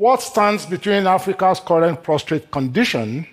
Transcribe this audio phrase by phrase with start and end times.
[0.00, 3.26] What stands between Africa's current prostrate condition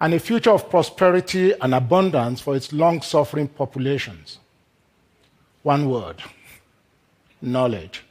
[0.00, 4.38] and a future of prosperity and abundance for its long suffering populations?
[5.64, 6.22] One word
[7.40, 8.04] knowledge.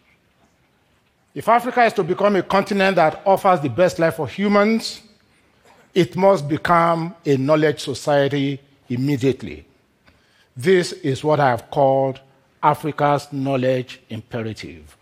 [1.34, 5.02] If Africa is to become a continent that offers the best life for humans,
[5.94, 9.66] it must become a knowledge society immediately.
[10.58, 12.20] This is what I have called
[12.62, 14.98] Africa's knowledge imperative.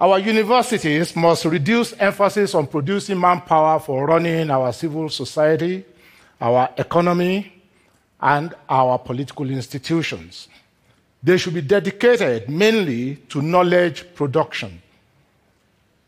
[0.00, 5.84] Our universities must reduce emphasis on producing manpower for running our civil society,
[6.40, 7.52] our economy,
[8.18, 10.48] and our political institutions.
[11.22, 14.80] They should be dedicated mainly to knowledge production.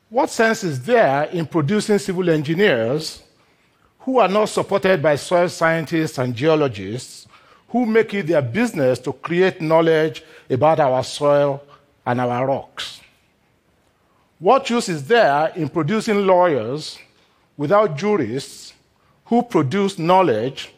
[0.09, 3.23] What sense is there in producing civil engineers
[4.01, 7.27] who are not supported by soil scientists and geologists
[7.69, 11.63] who make it their business to create knowledge about our soil
[12.07, 13.03] and our rocks?
[14.43, 16.99] What use is there in producing lawyers
[17.57, 18.73] without jurists
[19.27, 20.75] who produce knowledge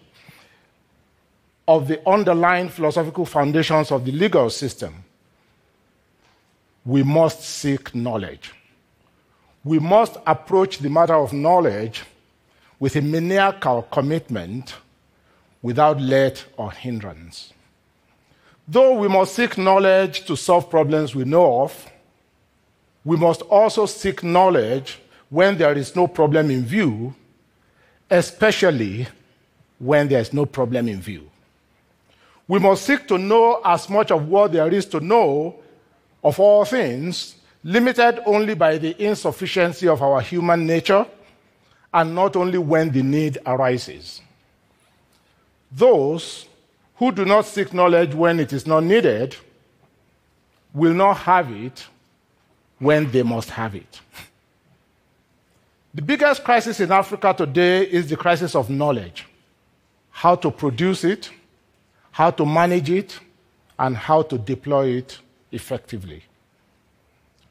[1.67, 5.03] of the underlying philosophical foundations of the legal system,
[6.85, 8.53] we must seek knowledge.
[9.65, 12.03] We must approach the matter of knowledge
[12.79, 14.75] with a maniacal commitment
[15.63, 17.55] without let or hindrance.
[18.69, 21.91] Though we must seek knowledge to solve problems we know of,
[23.05, 27.15] we must also seek knowledge when there is no problem in view,
[28.11, 29.07] especially
[29.79, 31.31] when there is no problem in view.
[32.49, 35.57] We must seek to know as much of what there is to know
[36.23, 41.07] of all things, limited only by the insufficiency of our human nature,
[41.93, 44.21] and not only when the need arises.
[45.71, 46.47] Those
[46.97, 49.37] who do not seek knowledge when it is not needed
[50.73, 51.87] will not have it
[52.79, 54.01] when they must have it.
[55.95, 59.27] The biggest crisis in Africa today is the crisis of knowledge
[60.11, 61.29] how to produce it,
[62.13, 63.19] how to manage it,
[63.79, 65.19] and how to deploy it
[65.51, 66.23] effectively.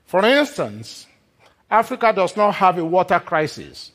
[0.06, 1.06] For instance,
[1.70, 3.92] Africa does not have a water crisis.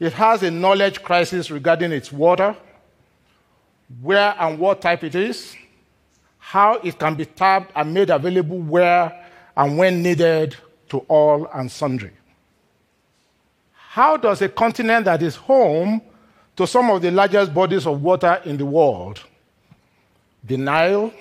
[0.00, 2.56] It has a knowledge crisis regarding its water,
[4.00, 5.54] where and what type it is,
[6.38, 9.27] how it can be tapped and made available where
[9.58, 10.56] and when needed
[10.88, 12.12] to all and sundry.
[13.72, 16.00] How does a continent that is home
[16.56, 19.20] to some of the largest bodies of water in the world
[20.44, 21.12] the Nile,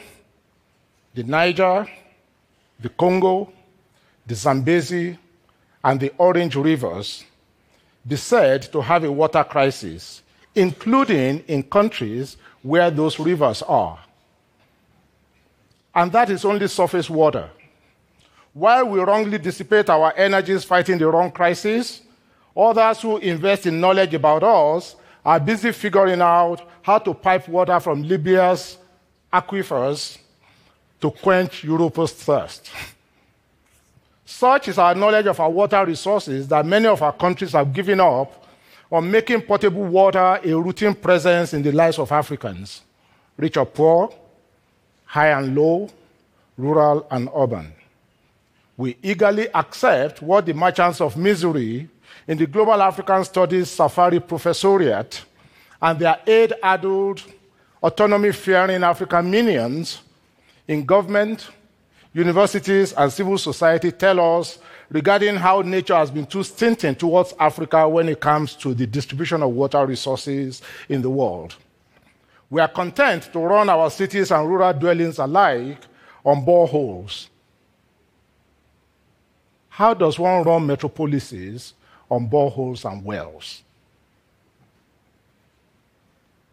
[1.15, 1.87] the Niger,
[2.79, 3.51] the Congo,
[4.27, 5.17] the Zambezi,
[5.83, 7.25] and the Orange rivers
[8.07, 10.21] be said to have a water crisis,
[10.53, 13.99] including in countries where those rivers are.
[15.95, 17.49] And that is only surface water.
[18.57, 22.01] While we wrongly dissipate our energies fighting the wrong crisis,
[22.55, 27.79] others who invest in knowledge about us are busy figuring out how to pipe water
[27.79, 28.79] from Libya's
[29.31, 30.17] aquifers
[30.99, 32.71] to quench Europe's thirst.
[34.25, 37.99] Such is our knowledge of our water resources that many of our countries have given
[37.99, 38.43] up
[38.91, 42.81] on making potable water a routine presence in the lives of Africans,
[43.37, 44.11] rich or poor,
[45.05, 45.87] high and low,
[46.57, 47.76] rural and urban.
[48.77, 51.89] We eagerly accept what the merchants of misery
[52.27, 55.23] in the Global African Studies Safari Professoriate
[55.81, 57.23] and their aid addled
[57.81, 60.01] autonomy fearing African minions
[60.67, 61.49] in government,
[62.13, 67.89] universities, and civil society tell us regarding how nature has been too stinting towards Africa
[67.89, 71.55] when it comes to the distribution of water resources in the world.
[72.49, 75.79] We are content to run our cities and rural dwellings alike
[76.23, 77.27] on boreholes.
[79.77, 81.75] How does one run metropolises
[82.09, 83.61] on boreholes and wells?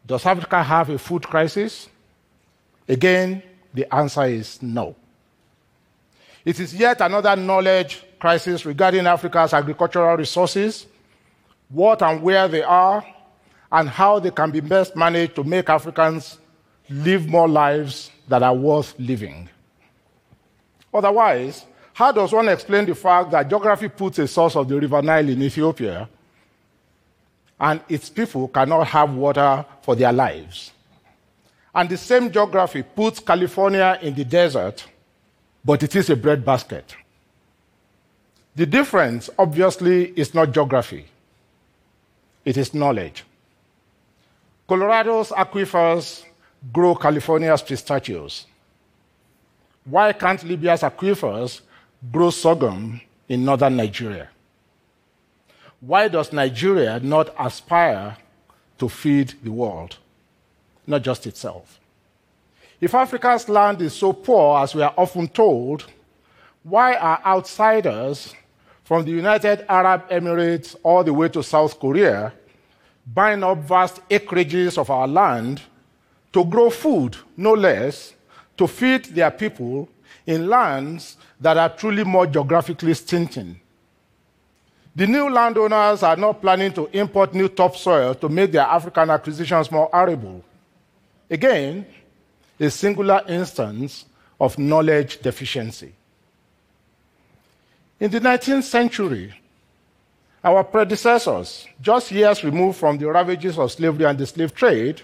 [0.06, 1.88] Does Africa have a food crisis?
[2.86, 3.42] Again,
[3.72, 4.94] the answer is no.
[6.44, 10.84] It is yet another knowledge crisis regarding Africa's agricultural resources,
[11.70, 13.03] what and where they are,
[13.72, 16.38] and how they can be best managed to make Africans
[16.91, 19.48] live more lives that are worth living.
[20.92, 25.00] Otherwise, how does one explain the fact that geography puts a source of the River
[25.00, 26.08] Nile in Ethiopia
[27.58, 30.72] and its people cannot have water for their lives.
[31.74, 34.84] And the same geography puts California in the desert,
[35.64, 36.96] but it is a breadbasket.
[38.56, 41.06] The difference, obviously, is not geography,
[42.44, 43.24] it is knowledge.
[44.68, 46.24] Colorado's aquifers
[46.72, 48.46] grow California's pistachios.
[49.84, 51.60] Why can't Libya's aquifers
[52.12, 54.28] grow sorghum in northern Nigeria?
[55.80, 58.16] Why does Nigeria not aspire
[58.78, 59.98] to feed the world,
[60.86, 61.78] not just itself?
[62.80, 65.86] If Africa's land is so poor, as we are often told,
[66.62, 68.34] why are outsiders
[68.84, 72.33] from the United Arab Emirates all the way to South Korea
[73.06, 75.60] buying up vast acreages of our land
[76.33, 78.15] to grow food, no less,
[78.56, 79.89] to feed their people
[80.27, 83.61] in lands that are truly more geographically stinting?
[84.97, 89.71] The new landowners are not planning to import new topsoil to make their African acquisitions
[89.71, 90.45] more arable.
[91.28, 91.84] Again,
[92.61, 94.05] a singular instance
[94.41, 95.93] of knowledge deficiency.
[97.99, 99.34] In the 19th century,
[100.45, 105.01] our predecessors, just years removed from the ravages of slavery and the slave trade,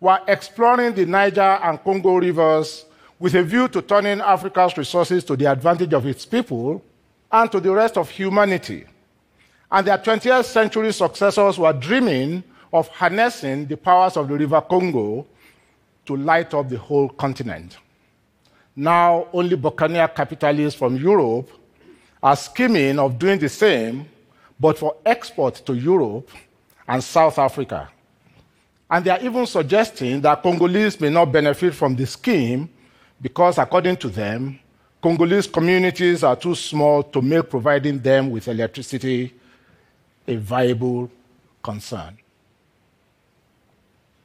[0.00, 2.84] were exploring the Niger and Congo rivers
[3.18, 6.82] with a view to turning Africa's resources to the advantage of its people
[7.30, 8.84] and to the rest of humanity.
[9.70, 12.42] And their 20th century successors were dreaming
[12.72, 15.26] of harnessing the powers of the River Congo
[16.06, 17.76] to light up the whole continent.
[18.74, 21.50] Now, only Buccaneer capitalists from Europe
[22.22, 24.06] are scheming of doing the same,
[24.58, 26.30] but for export to Europe
[26.86, 27.90] and South Africa.
[28.90, 32.70] And they are even suggesting that Congolese may not benefit from the scheme
[33.20, 34.58] because, according to them,
[35.00, 39.32] Congolese communities are too small to make providing them with electricity
[40.26, 41.10] a viable
[41.62, 42.18] concern.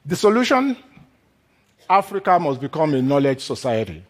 [0.05, 0.75] The solution
[1.89, 4.03] Africa must become a knowledge society,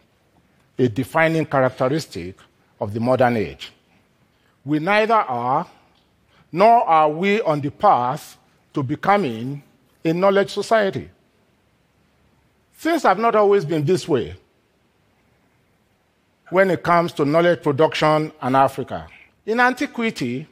[0.78, 2.36] a defining characteristic
[2.80, 3.72] of the modern age.
[4.64, 5.66] We neither are,
[6.50, 8.38] nor are we on the path
[8.72, 9.62] to becoming
[10.04, 11.10] a knowledge society.
[12.74, 14.36] Things have not always been this way
[16.50, 19.06] when it comes to knowledge production and Africa.
[19.46, 20.46] In antiquity,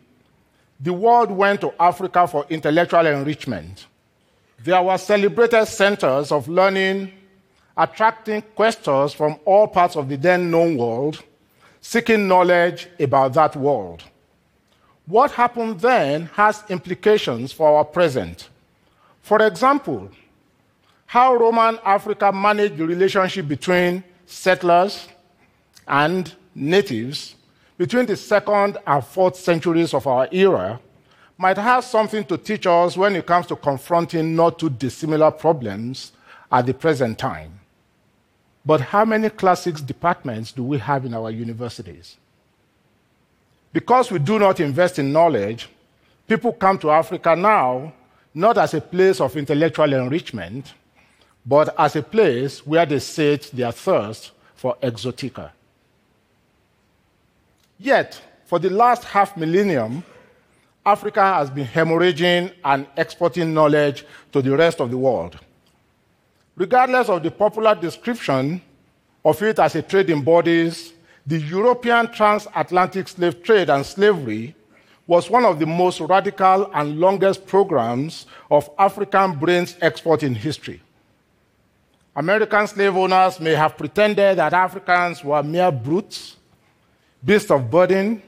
[0.81, 3.87] the world went to Africa for intellectual enrichment.
[4.65, 7.13] There were celebrated centers of learning,
[7.77, 11.23] attracting questors from all parts of the then known world,
[11.81, 14.03] seeking knowledge about that world.
[15.07, 18.49] What happened then has implications for our present.
[19.21, 20.11] For example,
[21.07, 25.09] how Roman Africa managed the relationship between settlers
[25.87, 27.35] and natives
[27.79, 30.81] between the second and fourth centuries of our era
[31.39, 36.13] might have something to teach us when it comes to confronting not too dissimilar problems
[36.51, 37.59] at the present time.
[38.65, 42.17] But how many classics departments do we have in our universities?
[43.73, 45.69] Because we do not invest in knowledge,
[46.29, 47.93] people come to Africa now
[48.35, 50.75] not as a place of intellectual enrichment,
[51.45, 55.51] but as a place where they sate their thirst for exotica.
[57.83, 60.05] Yet, for the last half millennium,
[60.87, 65.37] Africa has been hemorrhaging and exporting knowledge to the rest of the world.
[66.55, 68.63] Regardless of the popular description
[69.25, 70.93] of it as a trade in bodies,
[71.27, 74.55] the European transatlantic slave trade and slavery
[75.09, 80.81] was one of the most radical and longest programs of African brains export in history.
[82.15, 86.37] American slave owners may have pretended that Africans were mere brutes,
[87.25, 88.23] beasts of burden,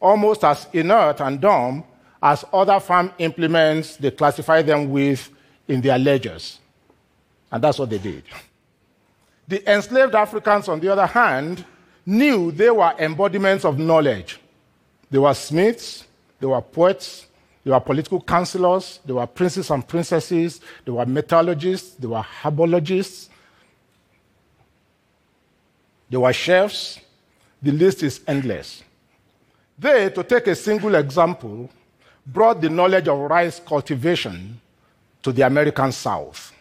[0.00, 1.84] almost as inert and dumb
[2.22, 5.30] as other farm implements they classify them with
[5.68, 6.58] in their ledgers.
[7.52, 8.24] And that's what they did.
[9.46, 11.64] The enslaved Africans, on the other hand,
[12.06, 14.40] knew they were embodiments of knowledge.
[15.10, 16.06] They were smiths,
[16.40, 17.26] they were poets,
[17.62, 23.28] they were political counselors, they were princes and princesses, they were metallurgists, they were herbologists,
[26.10, 27.00] they were chefs.
[27.64, 28.84] The list is endless.
[29.78, 31.70] They, to take a single example,
[32.26, 34.60] brought the knowledge of rice cultivation
[35.22, 36.52] to the American South.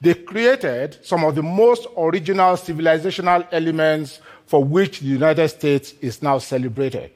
[0.00, 6.20] They created some of the most original civilizational elements for which the United States is
[6.20, 7.12] now celebrated.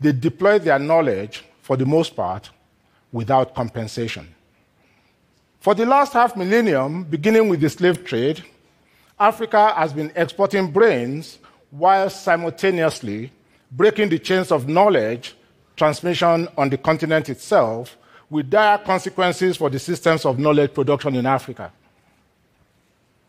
[0.00, 2.50] They deployed their knowledge, for the most part,
[3.12, 4.34] without compensation.
[5.60, 8.42] For the last half millennium, beginning with the slave trade,
[9.20, 11.38] Africa has been exporting brains
[11.70, 13.32] while simultaneously
[13.70, 15.34] breaking the chains of knowledge
[15.76, 17.96] transmission on the continent itself
[18.30, 21.72] with dire consequences for the systems of knowledge production in Africa.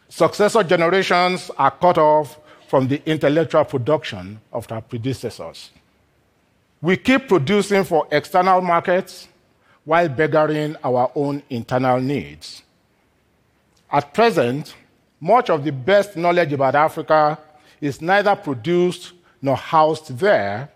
[0.10, 5.72] Successor generations are cut off from the intellectual production of their predecessors.
[6.82, 9.28] We keep producing for external markets
[9.86, 12.64] while beggaring our own internal needs.
[13.92, 14.76] At present,
[15.20, 17.38] much of the best knowledge about Africa
[17.82, 20.70] is neither produced nor housed there,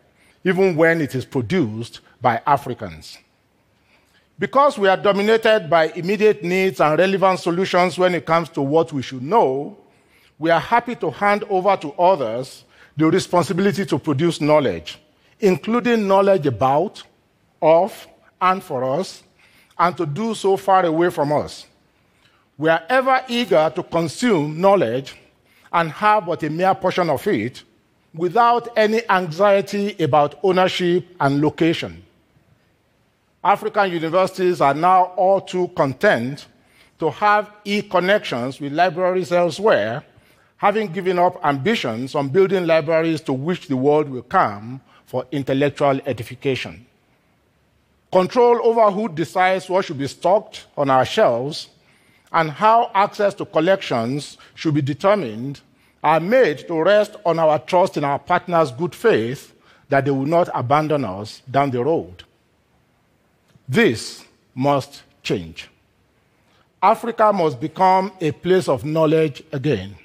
[0.43, 3.17] even when it is produced by Africans.
[4.39, 8.91] Because we are dominated by immediate needs and relevant solutions when it comes to what
[8.91, 9.77] we should know,
[10.39, 12.65] we are happy to hand over to others
[12.97, 14.99] the responsibility to produce knowledge,
[15.39, 17.03] including knowledge about,
[17.61, 18.07] of,
[18.41, 19.23] and for us,
[19.77, 21.65] and to do so far away from us.
[22.63, 25.17] We are ever eager to consume knowledge
[25.73, 27.61] and have but a mere portion of it
[28.13, 32.01] without any anxiety about ownership and location.
[33.43, 36.45] African universities are now all too content
[36.99, 40.01] to have e connections with libraries elsewhere,
[40.55, 45.99] having given up ambitions on building libraries to which the world will come for intellectual
[46.05, 46.85] edification.
[48.09, 51.67] Control over who decides what should be stocked on our shelves
[52.33, 55.61] and how access to collections should be determined
[56.03, 59.53] are made to rest on our trust in our partners' good faith
[59.89, 62.23] that they will not abandon us down the road.
[63.69, 64.25] This
[64.55, 65.69] must change.
[66.81, 69.95] Africa must become a place of knowledge again.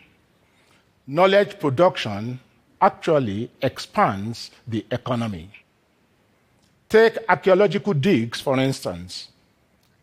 [1.07, 2.39] Knowledge production
[2.81, 5.51] actually expands the economy.
[6.89, 9.29] Take archaeological digs, for instance,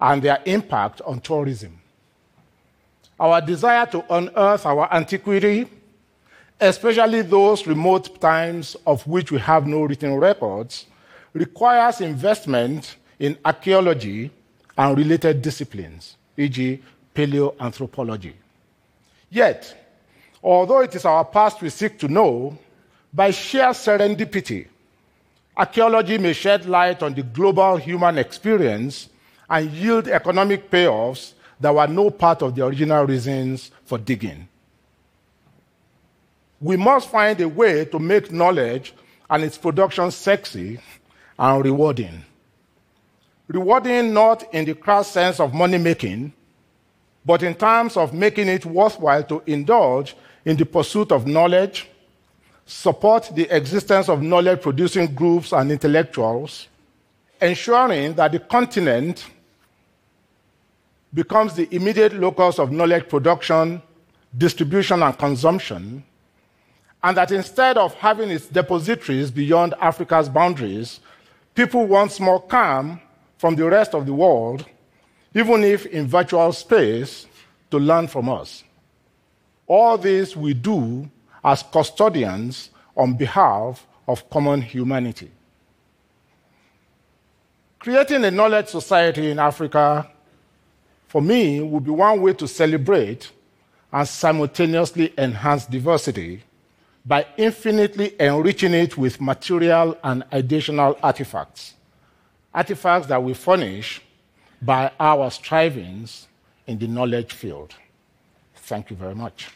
[0.01, 1.79] and their impact on tourism.
[3.19, 5.67] Our desire to unearth our antiquity,
[6.59, 10.85] especially those remote times of which we have no written records,
[11.33, 14.31] requires investment in archaeology
[14.77, 16.81] and related disciplines, e.g.,
[17.13, 18.33] paleoanthropology.
[19.29, 19.73] Yet,
[20.43, 22.57] although it is our past we seek to know,
[23.13, 24.67] by sheer serendipity,
[25.55, 29.07] archaeology may shed light on the global human experience
[29.49, 34.47] and yield economic payoffs that were no part of the original reasons for digging.
[36.61, 38.93] We must find a way to make knowledge
[39.29, 40.79] and its production sexy
[41.37, 42.23] and rewarding.
[43.47, 46.33] Rewarding not in the crass sense of money making,
[47.25, 51.89] but in terms of making it worthwhile to indulge in the pursuit of knowledge,
[52.65, 56.67] support the existence of knowledge producing groups and intellectuals,
[57.41, 59.25] ensuring that the continent
[61.15, 63.81] becomes the immediate locus of knowledge production,
[64.37, 66.03] distribution, and consumption,
[67.01, 70.99] and that instead of having its depositories beyond Africa's boundaries,
[71.55, 72.99] people once more come
[73.37, 74.65] from the rest of the world,
[75.33, 77.27] even if in virtual space,
[77.71, 78.63] to learn from us.
[79.67, 81.09] All this we do
[81.43, 85.31] as custodians on behalf of common humanity.
[87.79, 90.09] Creating a knowledge society in Africa
[91.15, 93.31] for me, would be one way to celebrate
[93.93, 96.43] and simultaneously enhance diversity
[97.05, 101.75] by infinitely enriching it with material and additional artifacts,
[102.53, 104.01] artifacts that we furnish
[104.61, 106.27] by our strivings
[106.67, 107.73] in the knowledge field.
[108.53, 109.47] Thank you very much.